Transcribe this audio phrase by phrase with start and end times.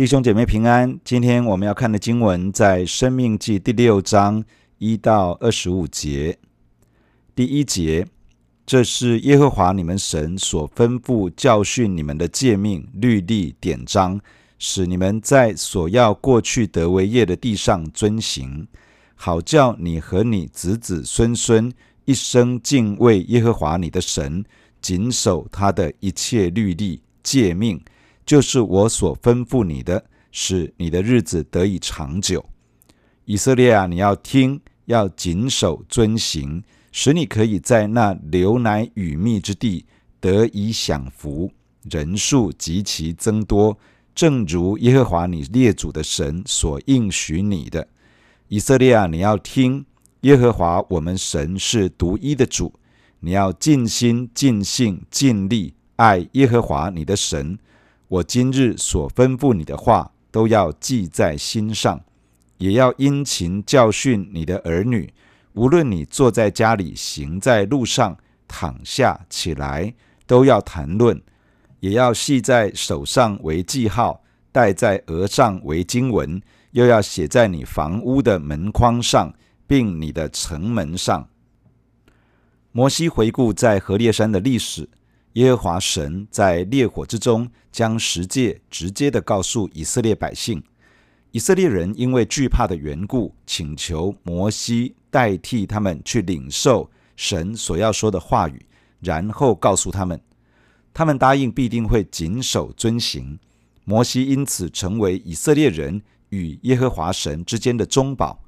[0.00, 4.42] 弟兄姐妹平安，今天我们要看的经文在《生命记》第六章
[4.78, 6.38] 一到二十五节。
[7.34, 8.06] 第一节，
[8.64, 14.18] 这是耶和华你们神所吩咐教训你们的诫命、律例、典章，
[14.58, 18.66] 使你们在所要过去得为业的地上遵行，
[19.14, 21.70] 好叫你和你子子孙孙
[22.06, 24.42] 一生敬畏耶和华你的神，
[24.80, 27.78] 谨守他的一切律例、诫命。
[28.30, 32.48] 就是我所吩咐你的，使你的日子得以长久。
[33.24, 36.62] 以色列啊，你要听，要谨守遵行，
[36.92, 39.84] 使你可以在那流奶与蜜之地
[40.20, 41.50] 得以享福，
[41.90, 43.76] 人数极其增多，
[44.14, 47.88] 正如耶和华你列祖的神所应许你的。
[48.46, 49.84] 以色列啊，你要听，
[50.20, 52.72] 耶和华我们神是独一的主，
[53.18, 57.58] 你要尽心、尽性、尽力爱耶和华你的神。
[58.10, 62.00] 我今日所吩咐你的话，都要记在心上，
[62.58, 65.14] 也要殷勤教训你的儿女。
[65.52, 69.94] 无论你坐在家里，行在路上，躺下起来，
[70.26, 71.16] 都要谈论；
[71.78, 76.42] 也要系在手上为记号，戴在额上为经文，
[76.72, 79.32] 又要写在你房屋的门框上，
[79.68, 81.28] 并你的城门上。
[82.72, 84.88] 摩西回顾在何烈山的历史。
[85.34, 90.62] 耶和华神在烈火之中将十诫直接的告诉以色列百姓，
[91.30, 98.66] 以色列人因为惧怕的缘故，请求摩西代替他们去领受神所要说的话语，
[98.98, 100.20] 然后告诉他们，
[100.92, 103.38] 他们答应必定会谨守遵行。
[103.84, 108.42] 摩西因此成为以色列人与耶和华神之间的中保。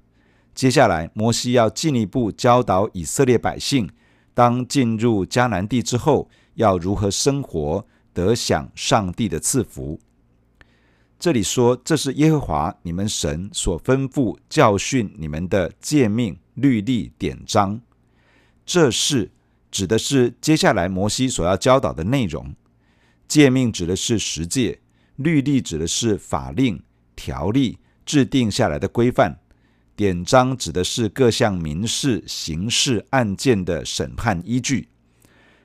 [0.53, 3.88] 接下来，摩西要进一步教导以色列百姓，
[4.34, 9.98] 当进入迦南地之后，要如何生活，得享上帝的赐福？
[11.18, 17.80] 这里说，这是耶和华你们神所吩咐教训你们的诫命、律例、典章。
[18.66, 19.30] 这是
[19.70, 22.54] 指的是接下来摩西所要教导的内容。
[23.28, 24.80] 诫命指的是十诫，
[25.16, 26.82] 律例指的是法令、
[27.14, 29.38] 条例制定下来的规范，
[29.94, 34.88] 典章指的是各项民事、刑事案件的审判依据。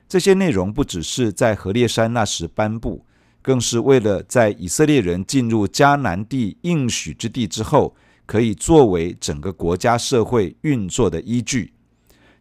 [0.08, 3.04] 这些内容不只是在何烈山那时颁布，
[3.42, 11.74] 更是为了在以色列人进入迦南地应许之地之后，可以作为整个国家社会运作的依据。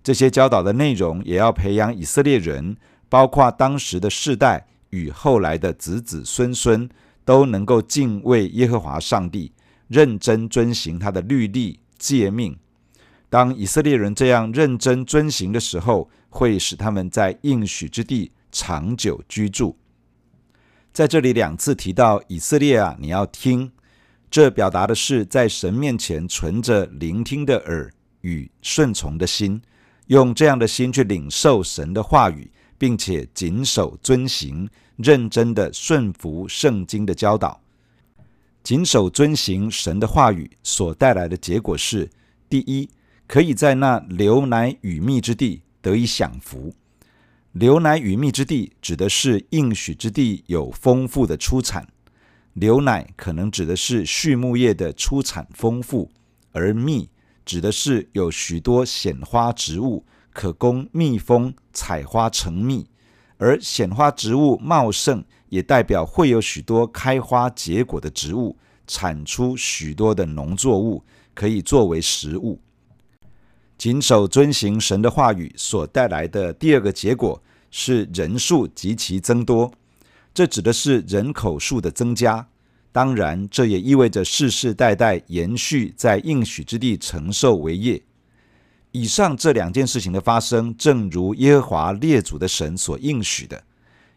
[0.01, 2.77] 这些教导的内容也要培养以色列人，
[3.09, 6.89] 包括当时的世代与后来的子子孙孙，
[7.25, 9.51] 都能够敬畏耶和华上帝，
[9.89, 12.57] 认真遵行他的律例诫命。
[13.29, 19.75] 当以色列人这样认真遵行的时候，会使他们在应许之地长久居住。
[20.93, 23.71] 在这里两次提到以色列啊，你要听，
[24.29, 29.59] 这表达的是在神面前存着聆听的耳与顺从的心，
[30.05, 37.59] 用这样的心去领受神的话语，并且谨守遵行，认真的顺服圣经的教导。
[38.61, 42.07] 谨守遵行神的话语所带来的结果是：
[42.47, 42.87] 第一，
[43.25, 45.63] 可以在那流奶与蜜之地。
[45.87, 46.75] 得以享福，
[47.53, 51.87] 牛奶与蜜之地指的是应许之地有丰富的出产。
[52.55, 56.11] 牛奶可能指的是畜牧业的出产丰富，
[56.51, 57.09] 而蜜
[57.45, 62.85] 指的是有许多显花植物可供蜜蜂采花成蜜。
[63.37, 71.01] 而显花植物茂盛，也代表会有许多开花结果的植物，产出许多的农作物，
[71.33, 72.59] 可以作为食物。
[73.77, 79.71] 谨守遵行神的话语所带来的第二个结果是人数极其增多，
[80.33, 82.47] 这指的是人口数的增加。
[82.91, 88.01] 当然，这也意味着世世代代延续在应许之地承受为业。
[88.91, 93.63] 以上这两件事情的发生，正如耶和华列祖的神所应许的，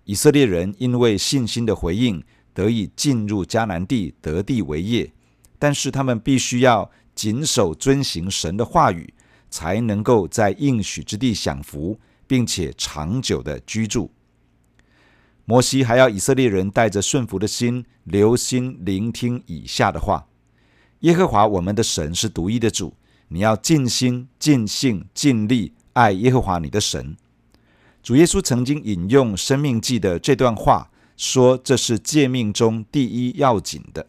[0.04, 2.22] 以色列人因为信心的回应，
[2.54, 5.12] 得以进入迦南地得地为业。
[5.58, 9.12] 但是他们必须要谨守遵行神的话语。
[9.50, 14.10] 才能够在应许之地享福，并且长久的居住。
[15.44, 20.28] 摩西还要以色列人带着顺服的心，留心聆听以下的话：
[21.00, 22.94] 耶和华我们的神是独一的主，
[23.28, 27.16] 你要尽心、尽性、尽力爱耶和华你的神。
[28.00, 34.06] 主耶稣曾经引用《生命记》的这段话，说这是诫命中第一要紧的。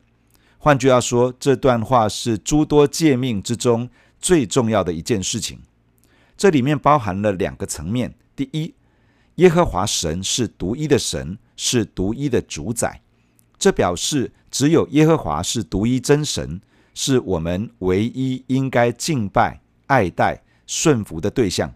[0.59, 3.89] 换句话说，这段话是诸多诫命之中。
[4.21, 5.59] 最重要的一件事情，
[6.37, 8.13] 这里面包含了两个层面。
[8.35, 8.73] 第一，
[9.35, 13.01] 耶和华神是独一的神，是独一的主宰，
[13.57, 16.61] 这表示只有耶和华是独一真神，
[16.93, 21.73] 是我们唯一应该敬拜、爱戴、顺服的对象。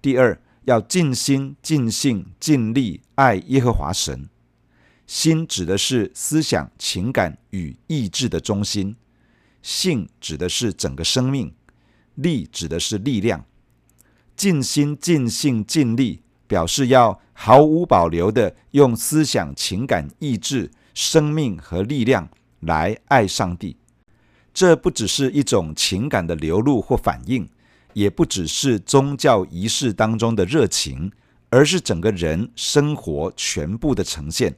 [0.00, 4.28] 第二，要尽心、尽性、尽力爱耶和华神。
[5.06, 8.94] 心指的是思想、情感与意志的中心，
[9.62, 11.52] 性指的是整个生命，
[12.14, 13.44] 力指的是力量。
[14.36, 22.28] 尽心、尽性、尽力，表示要毫无保留地用思想、情感、意志、生命和力量
[22.60, 23.76] 来爱上帝。
[24.52, 27.48] 这不只是一种情感的流露或反应，
[27.92, 31.12] 也不只是宗教仪式当中的热情，
[31.50, 34.56] 而是整个人生活全部的呈现。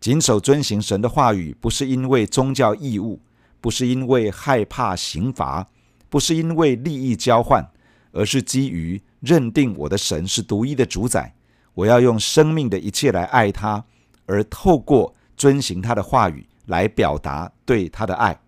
[0.00, 3.20] 谨守遵行神的话语，不是因为宗教义务，
[3.64, 5.66] 不是因为害怕刑罚，
[6.10, 7.66] 不是因为利益交换，
[8.12, 11.34] 而是基于认定我的神是独一的主宰，
[11.72, 13.82] 我要用生命的一切来爱他，
[14.26, 18.38] 而透过遵行他的话语来表达对他的爱。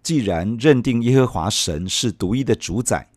[0.00, 3.08] 既然认定耶和华神是独一的主宰，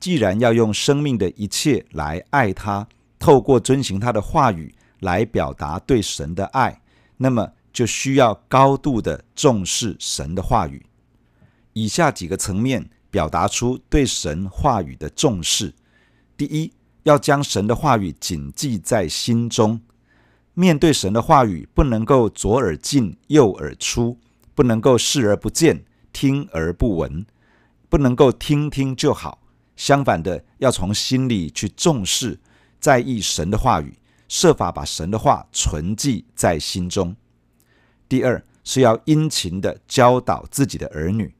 [0.00, 2.88] 既然要用生命的一切来爱他，
[3.20, 6.80] 透过遵行他的话语来表达对神的爱。
[7.18, 10.84] 那么就需要高度的重视神的话语。
[11.72, 15.74] 以下几个层面表达出对神话语的重视：
[16.36, 16.72] 第一，
[17.04, 19.80] 要将神的话语谨记在心中。
[20.54, 24.18] 面对神的话语，不能够左耳进右耳出，
[24.54, 27.24] 不能够视而不见、听而不闻，
[27.88, 29.42] 不能够听听就好。
[29.76, 32.38] 相反的，要从心里去重视、
[32.78, 33.94] 在意神的话语。
[34.28, 37.16] 设法把神的话存记在心中。
[38.10, 41.32] 第二是要殷勤的教导自己的儿女。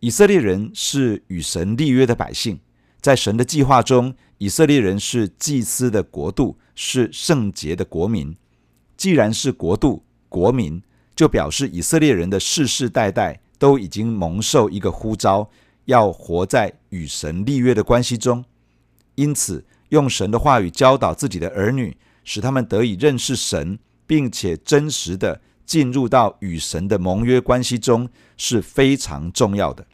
[0.00, 2.58] 以色列人是与神立约的百姓，
[3.02, 8.34] 在神的计划中，以色列人是祭司的国度，是圣洁的国民。
[8.96, 10.82] 既然是国度、国民，
[11.14, 15.50] 就表示以色列人的世世代代都已经蒙受一个呼召，
[15.84, 18.42] 要活在与神立约的关系中。
[19.16, 25.40] 因此，用神的话语教导自己的儿女，使他们得以认识神，并且真实的
[25.72, 29.86] 进入到与神的盟约关系中，是非常重要的。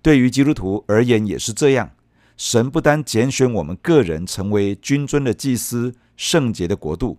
[0.00, 1.90] 对于基督徒而言也是这样。
[2.36, 7.18] 神不单拣选我们个人成为君尊的祭司、圣洁的国度，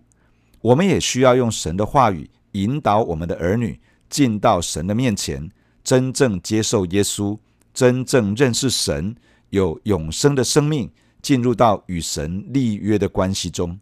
[0.62, 3.78] 我们也需要用神的话语引导我们的儿女
[4.08, 5.50] 进到神的面前，
[5.82, 7.38] 真正接受耶稣，
[7.74, 9.14] 真正认识神，
[9.50, 10.90] 有永生的生命。
[11.20, 13.78] 进入到与神立约的关系中。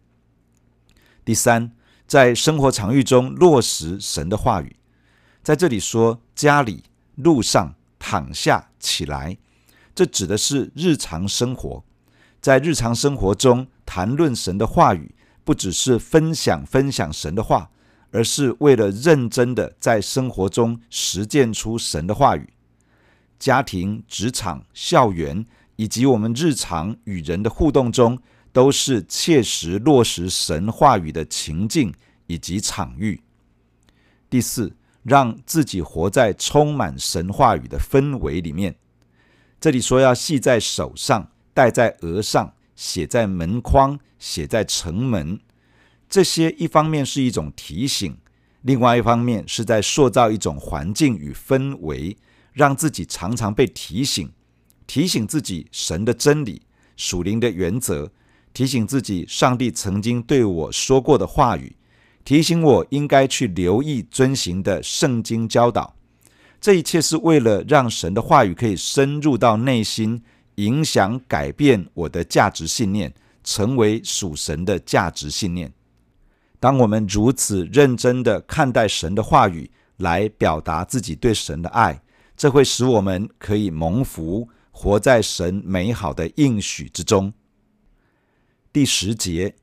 [1.25, 1.71] 第三，
[2.07, 4.75] 在生活场域中落实神的话语。
[5.41, 6.83] 在这里说家里、
[7.15, 9.37] 路上、躺下、起来，
[9.95, 11.83] 这指的是日常生活。
[12.41, 15.13] 在日常生活中谈论神的话语，
[15.43, 17.69] 不只是分享分享神的话，
[18.11, 22.53] 而是为了认真的在生活中实践出神的话语。
[23.39, 25.45] 家庭、职场、校园。
[25.75, 28.19] 以及我们日常与人的互动中，
[28.53, 31.93] 都是切实落实神话语的情境
[32.27, 33.21] 以及场域。
[34.29, 38.75] 第四，让自己活在充满神话语的氛围里面。
[39.59, 45.39] 这里说要系在手上，戴在额上，写在门框，写在城门。
[46.07, 48.17] 这些一方面是一种提醒，
[48.61, 52.15] 另外一方面是在塑造一种环境与氛围，
[52.51, 54.31] 让自己常常被提醒。
[54.85, 56.61] 提醒自己神的真理、
[56.97, 58.11] 属灵的原则，
[58.53, 61.75] 提醒自己上帝曾经对我说过的话语，
[62.23, 65.95] 提醒我应该去留意遵行的圣经教导。
[66.61, 70.21] 这一切是为了让神的话语可以深入到内心，
[70.55, 75.73] 影响改变我的价值信念，成为属神的价值信念。
[76.59, 82.01] 当我们如此认真地看待神的话语，来表达自己对神的爱，
[82.37, 84.47] 这会使我们可以蒙福。
[84.75, 87.31] 活在神美好的应许之中。
[88.73, 89.53] 第十节，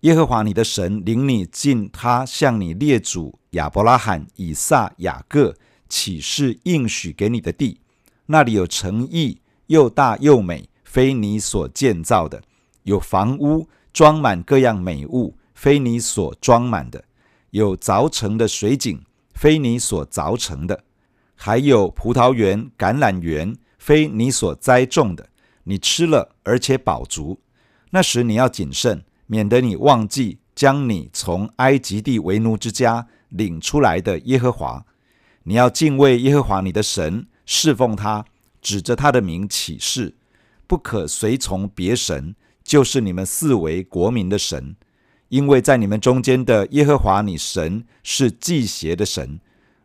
[0.00, 5.54] 耶和华你的神领你进他向你列祖亚伯拉罕、以撒、雅各
[5.88, 7.78] 起誓应许给你的地，
[8.26, 12.40] 那里有城邑，又大又美，非你所建造的；
[12.82, 17.04] 有房屋装满各样美物，非你所装满的；
[17.50, 19.00] 有凿成的水井，
[19.34, 20.80] 非你所凿成的；
[21.36, 23.56] 还有葡萄园、橄榄园。
[23.78, 25.28] 非你所栽种的，
[25.62, 27.38] 你吃了而且饱足。
[27.90, 34.84] 那时你要谨慎，免得你忘记将你从埃及地为奴之家领出来的耶和华。
[35.44, 38.24] 你要敬畏耶和华你的神，侍奉他，
[38.60, 40.14] 指着他的名起誓，
[40.66, 44.76] 不可随从别神，就是你们四围国民的神，
[45.28, 49.40] 因为在你们中间的耶和华你神是忌邪的神，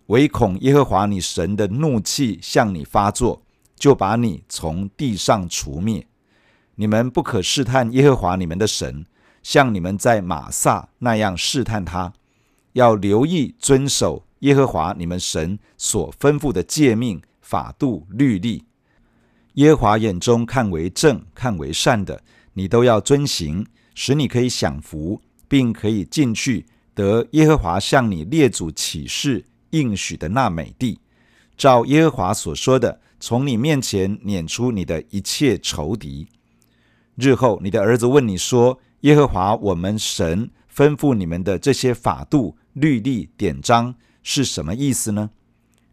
[0.07, 3.41] 唯恐耶和华你神的怒气向你发作，
[3.77, 6.05] 就把你从地上除灭。
[6.75, 9.05] 你们不可试探耶和华你们的神，
[9.43, 12.13] 像你们在玛撒那样试探他。
[12.73, 18.65] 要留意遵守耶和华你们神所吩咐的诫命、法度、律例。
[19.53, 23.63] 耶和华眼中看为正、看为善的，你都要遵行，
[23.93, 26.65] 使你可以享福，并可以进去
[26.95, 30.99] 得耶和华向你列祖起誓应许的那美地。
[31.55, 36.27] 照耶和华所说的，从你面前撵出你的一切仇敌。
[37.15, 43.93] 日后你的儿子问你说：“耶和华我们神吩咐你们的这些法度、律例、典章
[44.23, 45.29] 是什么意思呢？”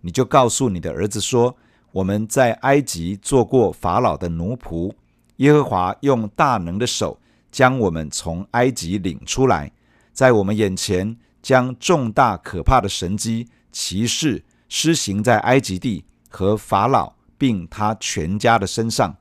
[0.00, 1.54] 你就告诉你的儿子说
[1.92, 4.94] ：“我们在埃及做过法老的奴仆，
[5.36, 7.20] 耶和华用大能的手
[7.52, 9.70] 将我们从埃及领出来，
[10.14, 19.14] 在我们眼前将重大可怕的神迹奇事施行在埃及地和法老并他全家的身上。”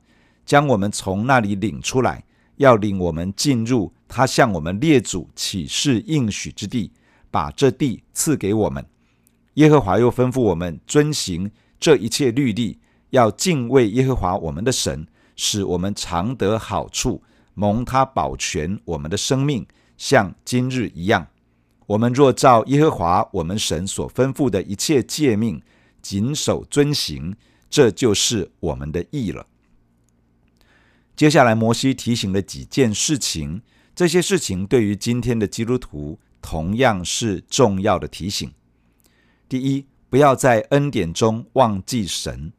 [0.50, 2.24] 将我们从那里领出来，
[2.56, 6.91] 要领我们进入他向我们列祖起誓应许之地，
[7.29, 8.84] 把这地赐给我们。
[9.53, 12.79] 耶和华又吩咐我们遵行这一切律例，
[13.12, 17.22] 要敬畏耶和华我们的神，使我们常得好处，
[17.53, 19.63] 蒙他保全我们的生命，
[20.00, 21.27] 像今日一样。
[21.86, 25.62] 我们若照耶和华我们神所吩咐的一切诫命，
[26.01, 27.36] 谨守遵行，
[27.70, 29.46] 这就是我们的义了。
[31.19, 33.61] 接下来，摩西提醒了几件事情，
[33.93, 38.49] 这些事情对于今天的基督徒同样是重要的提醒。
[39.49, 42.53] 第一，不要在恩典中忘记神。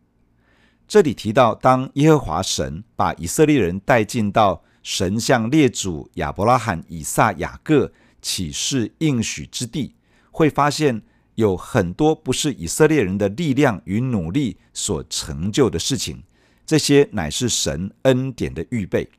[0.86, 7.90] 这里提到，当耶和华神把以色列人带进到神向列祖亚伯拉罕、以撒、雅各
[8.20, 9.94] 启示应许之地，
[10.30, 11.00] 会发现
[11.36, 16.22] 有很多不是以色列人的力量与努力所成就的事情。
[16.70, 19.10] 这些乃是神恩典的预备，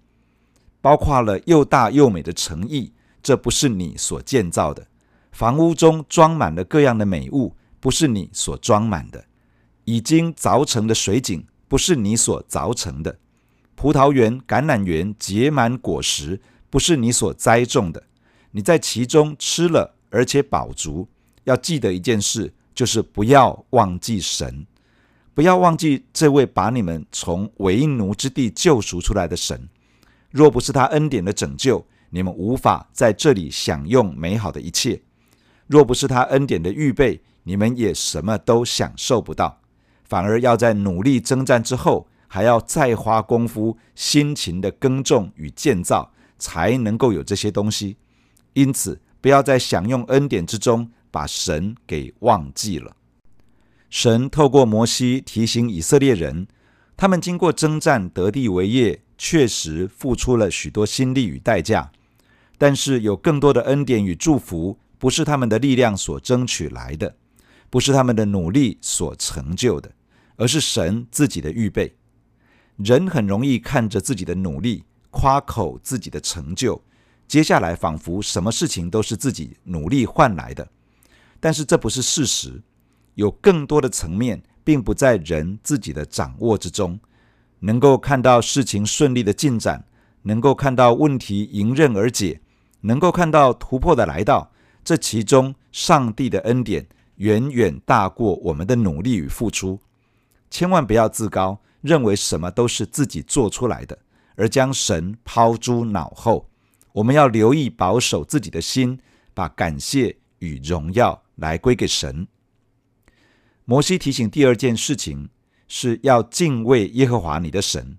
[0.79, 4.81] 包括了又大又美的诚意，这不是你所建造的；
[5.33, 9.19] 房屋中装满了各样的美物，不是你所装满的；
[9.83, 13.17] 已经凿成的水井，不是你所凿成的；
[13.75, 16.39] 葡萄园、橄榄园结满果实，
[16.69, 18.01] 不是你所栽种的。
[18.51, 21.05] 你在其中吃了，而且饱足。
[21.43, 24.65] 要记得一件事，就是不要忘记神。
[25.41, 29.67] 不要忘记这位把你们从为奴之地救赎出来的神。
[30.29, 35.01] 若不是他恩典的拯救，你们无法在这里享用美好的一切；
[35.65, 39.59] 若不是他恩典的预备，你们也什么都享受不到。
[40.03, 47.97] 反而要在努力征战之后，还要再花功夫、辛勤的耕种与建造，才能够有这些东西。
[48.53, 52.95] 因此，不要在享用恩典之中把神给忘记了。
[53.91, 56.47] 神透过摩西提醒以色列人，
[56.95, 61.91] 他们经过征战得地为业，确实付出了许多心力与代价。
[62.57, 67.17] 但是有更多的恩典与祝福，不是他们的力量所争取来的，
[67.69, 69.91] 不是他们的努力所成就的，
[70.37, 71.93] 而是神自己的预备。
[72.77, 76.81] 人很容易看着自己的努力，夸口自己的成就，
[77.27, 80.69] 接下来仿佛什么事情都是自己努力换来的，
[81.41, 82.61] 但是这不是事实。
[83.15, 86.99] 有更多的层面，并不在人自己的掌握之中。
[87.59, 89.85] 能够看到事情顺利的进展，
[90.23, 92.41] 能够看到问题迎刃而解，
[92.81, 94.51] 能够看到突破的来到，
[94.83, 96.87] 这其中上帝的恩典
[97.17, 99.79] 远远大过我们的努力与付出。
[100.49, 103.97] 千万不要自高，认为什么都是自己做出来的，
[104.35, 106.49] 而将神抛诸脑后。
[106.93, 108.99] 我们要留意保守自己的心，
[109.33, 112.27] 把感谢与荣耀来归给神。
[113.65, 115.29] 摩西提醒第二件事情
[115.67, 117.97] 是要敬畏耶和华你的神，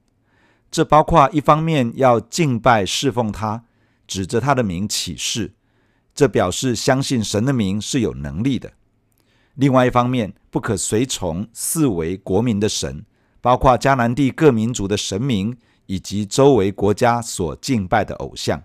[0.71, 3.65] 这包括一方面要敬拜侍奉他，
[4.07, 5.55] 指着他的名起誓，
[6.15, 8.71] 这表示相信神的名是有能力的；
[9.55, 13.07] 另外一方面，不可随从四围国民的神，
[13.41, 18.63] 包括迦南地各民族的神明以及周围国家所敬拜的偶像。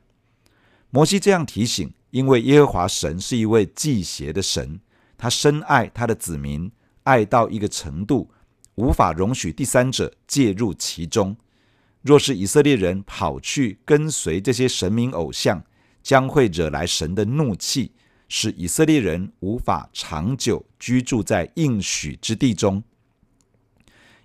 [0.89, 4.79] 摩西这样提醒，因为耶和华神是一位忌邪的神，
[5.17, 6.71] 他深爱他的子民。
[7.07, 8.29] 爱到一个程度，
[8.75, 11.37] 无法容许第三者介入其中。
[12.01, 15.63] 若是以色列人跑去跟随这些神明偶像，
[16.03, 17.93] 将会惹来神的怒气，
[18.27, 22.83] 使以色列人无法长久居住在应许之地中。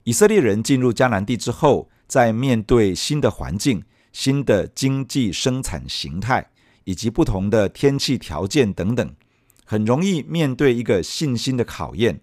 [0.02, 6.50] 以色列人进入迦南地之后，在面对新的环境、新的经济生产形态，
[6.82, 9.14] 以及不同的天气条件等等，
[9.64, 12.20] 很容易面对一个信心的考验。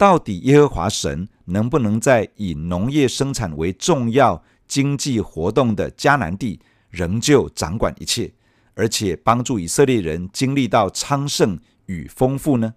[0.00, 8.32] 到底耶和华神能不能在以农业生产为重要经济活动的迦南地，仍旧掌管一切，
[8.72, 12.76] 而且帮助以色列人经历到昌盛与丰富呢？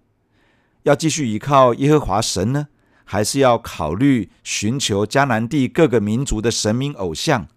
[0.82, 2.68] 要继续依靠耶和华神呢，
[3.04, 7.48] 还是要考虑寻求迦南地各个民族的神明偶像？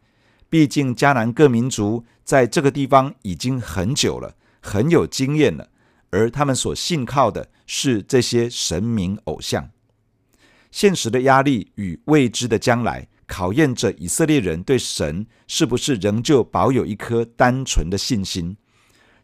[0.50, 5.68] 毕竟迦南各民族在这个地方已经很久了，很有经验了。
[6.12, 9.70] 而他们所信靠的是这些神明偶像，
[10.72, 18.56] 现实的压力与未知的将来，考验着以色列人对神是不是仍旧保有一颗单纯的信心。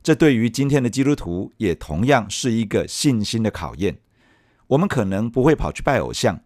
[0.03, 3.97] 这对于今天的基督徒也同样是一个信心的考验。
[4.67, 6.41] 我们可能不会跑去拜偶像，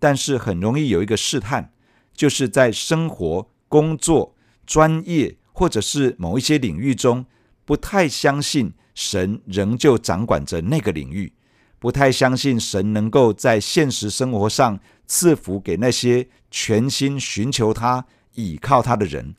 [0.00, 1.72] 但是很容易有一个试探，
[2.12, 4.34] 就是在生活、工作、
[4.66, 7.24] 专业或者是某一些领域中，
[7.64, 8.74] 不太相信。
[8.96, 11.30] 神仍旧掌管着那个领域，
[11.78, 18.04] 不太相信神能够在现实生活上赐福给那些全心寻求他、
[18.34, 19.34] 倚靠他的人，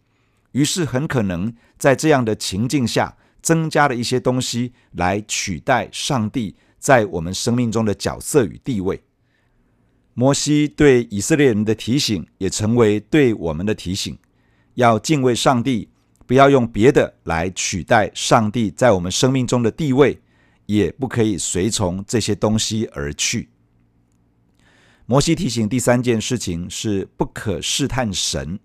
[0.52, 9.02] 于是很可能在这样的情境下，增加了一些东西来取代上帝在我们生命中的角色与地位。
[10.14, 14.18] 摩西对以色列人的提醒，也成为对我们的提醒，
[14.76, 15.90] 要敬畏上帝。
[16.26, 20.20] 不要用别的来取代上帝在我们生命中的地位，
[20.68, 23.50] 也不可以随从这些东西而去。
[25.06, 28.60] 摩西提醒第三件事情是不可试探神。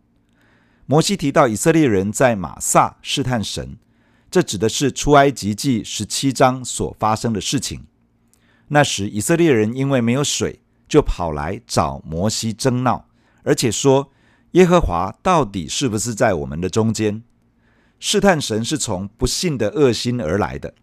[0.87, 3.78] 摩西提到以色列人在玛撒试探神，
[4.30, 7.87] 这指的是出埃及记十七章所发生的事情。
[8.68, 13.08] 那时以色列人因为没有水，就跑来找摩西争闹，
[13.45, 14.10] 而且说
[14.52, 17.23] 耶和华到底是不是在我们的中间？
[18.00, 20.75] 试探神是从不信的恶心而来的。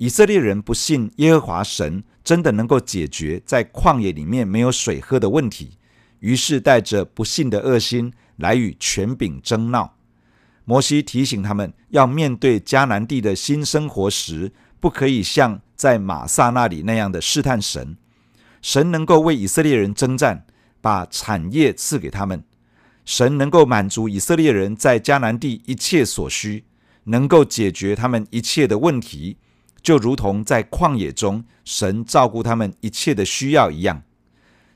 [0.00, 5.72] 以色列人不信耶和华神真的能够解决在旷野里面没有水喝的问题，
[6.20, 9.96] 于是带着不信的恶心来与权柄争闹。
[10.64, 17.98] 摩西提醒他们，要面对迦南地的新生活时，不可以像在玛萨那里那样的试探神。
[18.62, 20.46] 神能够为以色列人征战，
[20.80, 22.42] 把产业赐给他们。
[23.04, 26.64] 神能够满足以色列人在迦南地一切所需，
[27.04, 29.36] 能够解决他们一切的问题，
[29.82, 34.02] 就如同在旷野中神照顾他们一切的需要一样。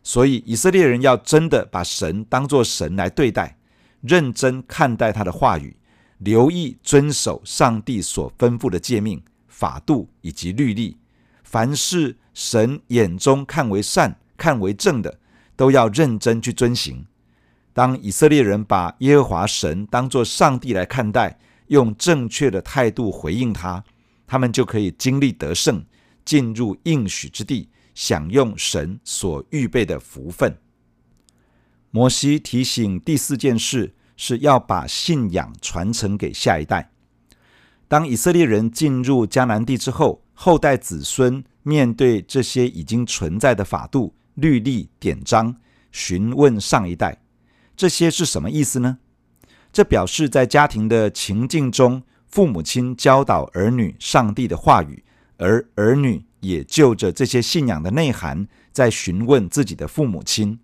[0.03, 3.57] 所以以色列人要真的把神当作神来对待，
[4.03, 5.77] 认真看待他的话语，
[6.19, 10.99] 留意遵守上帝所吩咐的诫命、法度以及律例。
[11.43, 15.19] 凡是神眼中看为善、看为正的，
[15.57, 17.07] 都要认真去遵行。
[17.73, 21.39] 当以色列人把耶和华神当作上帝来看待，
[21.69, 23.83] 用正确的态度回应他，
[24.27, 25.85] 他们就可以经历得胜，
[26.25, 30.57] 进入应许之地，享用神所预备的福分。
[31.91, 36.91] 摩西提醒第四件事是要把信仰传承给下一代。
[37.87, 45.55] 当以色列人进入迦南地之后，后代子孙面对这些已经存在的法度、律例、典章，
[45.93, 47.23] 询问上一代。
[47.77, 48.99] 这些是什么意思呢？
[49.73, 52.03] 这表示在家庭的情境中，
[52.35, 55.05] 父母亲教导儿女上帝的话语，
[55.37, 60.59] 而儿女也就着这些信仰的内涵，在询问自己的父母亲。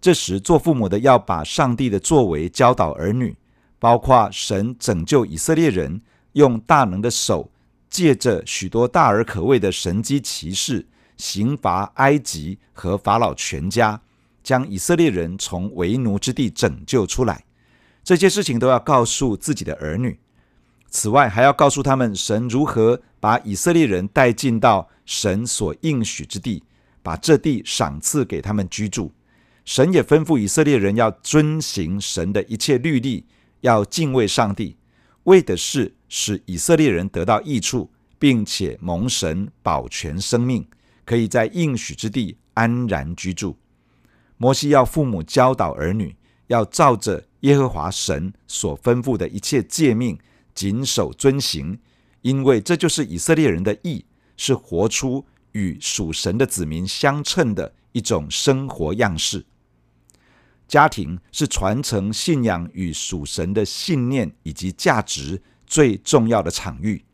[0.00, 3.36] 这时，做父母的要把上帝的作为教导儿女，
[3.80, 6.00] 包括神拯救以色列人，
[6.34, 7.50] 用大能的手，
[7.90, 14.00] 借着许多大而可畏的神迹奇事，刑罚埃及和法老全家。
[14.44, 17.42] 将以色列人从为奴之地拯救出来，
[18.04, 20.20] 这些事情都要告诉自己的儿女。
[20.94, 26.62] 此外，还要告诉他们神如何把以色列人带进到神所应许之地，
[27.02, 29.10] 把这地赏赐给他们居住。
[29.64, 33.26] 神也吩咐以色列人要遵行神的一切律例，
[33.62, 34.76] 要敬畏上帝，
[35.24, 40.64] 为的是使以色列人得到益处，并且蒙神保全生命，
[41.04, 43.58] 可以在应许之地安然居住。
[44.36, 46.14] 摩西要父母教导儿女，
[46.46, 50.16] 要照着耶和华神所吩咐的一切诫命，
[50.54, 51.78] 谨守遵行，
[52.22, 54.04] 因为这就是以色列人的义，
[54.36, 59.44] 是活出与属神的子民相称的一种生活样式。
[60.66, 67.04] 家庭是传承信仰与属神的信念以及价值最重要的场域。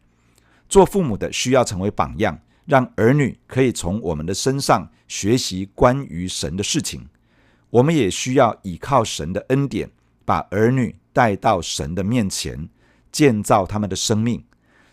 [0.69, 2.41] 做父母的需要成为榜样。
[2.67, 7.05] 让儿女可以从我们的身上学习关于神的事情，
[7.69, 9.91] 我们也需要依靠神的恩典，
[10.25, 12.69] 把儿女带到神的面前，
[13.11, 14.45] 建造他们的生命，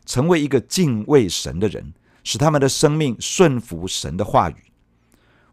[0.06, 4.56] 成为一个敬畏神的人，使他们的生命顺服神的话语。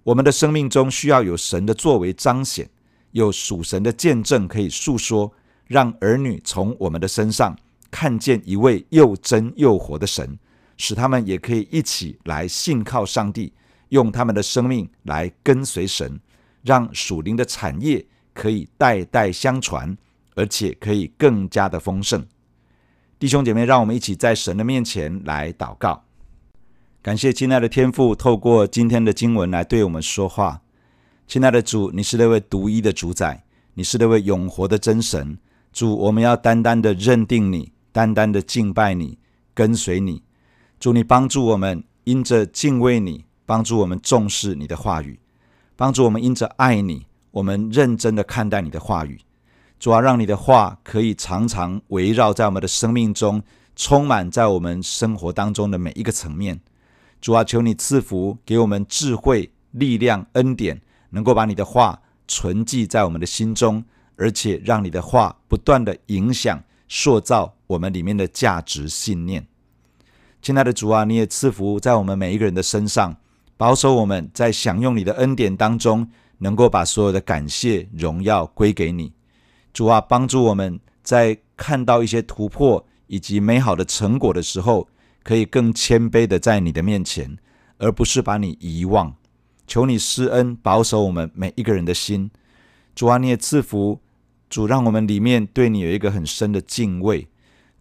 [0.03, 2.68] 我们的生命中需要有神的作为彰显，
[3.12, 5.33] 有属神的见证可以诉说，
[5.66, 7.57] 让儿女从我们的身上
[7.90, 10.38] 看见一位又真又活的神，
[10.77, 13.53] 使他们也可以一起来信靠上帝，
[13.88, 16.20] 用他们的生命来跟随神，
[16.62, 19.96] 让属灵的产业可以代代相传，
[20.35, 22.27] 而且可以更加的丰盛。
[23.18, 26.05] 弟兄姐妹，让我们一起在神的面前来祷告。
[27.00, 30.62] 感谢亲爱的天父，透过今天的经文来对我们说话。
[31.29, 35.38] 亲爱的主，你是那位独一的主宰，你是那位永活的真神。
[35.72, 39.18] 主，我们要单单的认定你，单单的敬拜你，
[39.55, 40.22] 跟随你。
[40.81, 45.20] 主，你帮助我们因着敬畏你，帮助我们重视你的话语，
[45.77, 49.20] 帮助我们因着爱你，我们认真的看待你的话语。
[49.85, 53.42] 主啊，让你的话可以常常围绕在我们的生命中，
[53.77, 56.59] 充满在我们生活当中的每一个层面。
[57.20, 63.85] 主啊，求你赐福给我们智慧、力量、恩典，能够把你的话存记在我们的心中，
[64.16, 69.47] 而且让你的话不断地影响、塑造我们里面的价值信念。
[70.40, 73.14] 亲爱的主啊，你也赐福在我们每一个人的身上，
[73.59, 79.12] 保守我们在享用你的恩典当中，能够把所有的感谢、荣耀归给你。
[79.75, 84.89] 主啊，帮助我们在看到一些突破以及美好的成果的时候，
[85.25, 87.37] 可以更谦卑的在你的面前，
[87.79, 89.15] 而不是把你遗忘。
[89.67, 92.31] 求你施恩，保守我们每一个人的心。
[92.95, 93.99] 主啊，你也赐福，
[94.49, 97.27] 主让我们里面对你有一个很深的敬畏。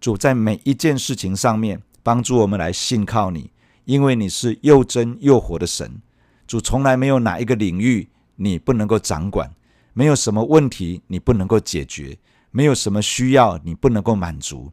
[0.01, 3.51] 主在每一件事情上面帮助我们来信靠你，
[3.85, 6.01] 因为你是又真又活的神。
[6.47, 9.53] 主从来没有哪一个领域你不能够掌管，
[9.93, 12.17] 没有什么问题你不能够解决，
[12.51, 14.71] 没有什么需要你不能够满足。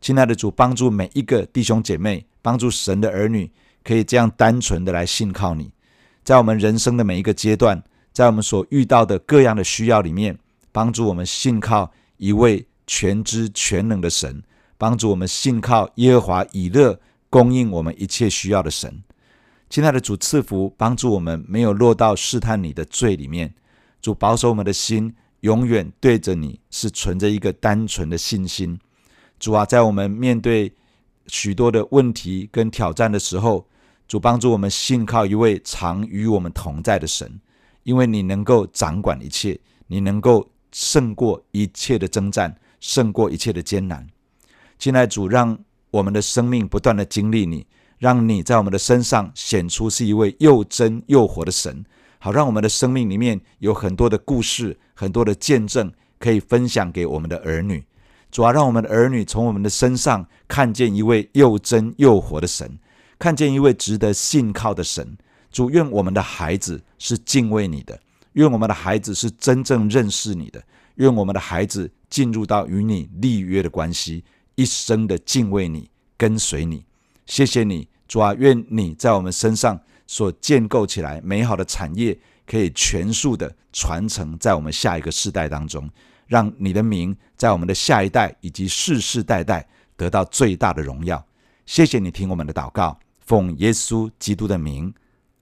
[0.00, 3.50] 亲爱的主，帮助每一个弟兄姐妹，帮助神的儿女，
[3.82, 5.70] 可以这样单纯的来信靠你，
[6.22, 10.38] 在我们人生的每一个阶段，在我们所遇到的各样的需要里面，
[10.72, 14.42] 帮助我们信靠一位全知全能的神，
[14.76, 17.00] 帮助我们信靠耶和华以勒
[17.30, 19.02] 供应我们一切需要的神。
[19.70, 23.54] 亲爱的主，赐福帮助我们没有落到试探你的罪里面，
[24.04, 28.78] 主保守我们的心，永远对着你是存着一个单纯的信心。
[29.40, 30.70] 主啊，在我们面对
[31.28, 33.66] 许多的问题跟挑战的时候，
[34.06, 37.40] 主帮助我们信靠一位常与我们同在的神，
[37.84, 44.06] 因为你能够掌管一切，你能够胜过一切的征战，胜过一切的艰难。
[44.78, 45.58] 亲爱主，让
[45.90, 51.82] 我们的生命不断的经历你，让你在我们的身上显出是一位又真又活的神，
[52.24, 57.84] 好让我们的生命里面有很多的故事，很多的见证可以分享给我们的儿女。
[58.30, 62.78] 主啊，让我们的儿女从我们的身上看见一位又真又活的神，
[63.18, 65.18] 看见一位值得信靠的神。
[65.52, 68.00] 主，愿我们的孩子是敬畏你的，
[68.32, 76.86] 愿我们的孩子是真正认识你的，愿我们的孩子进入到与你立约的关系，一生的敬畏你，跟随你。
[77.26, 85.88] 谢谢你，主啊，愿你在我们身上所建构起来美好的产业，可以全数的传承在我们下一个世代当中。
[86.26, 91.22] 让你的名在我们的下一代以及世世代代得到最大的荣耀。
[91.66, 94.94] 谢谢你听我们的祷告，奉耶稣基督的名，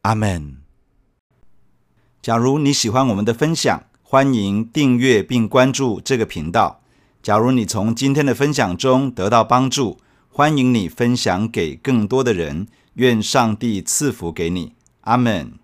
[0.03, 0.57] 阿门。
[2.21, 6.83] 假如你喜欢我们的分享，欢迎订阅并关注这个频道。
[7.23, 9.99] 假如你从今天的分享中得到帮助，
[10.29, 12.67] 欢迎你分享给更多的人。
[12.95, 15.62] 愿上帝赐福给你，阿门。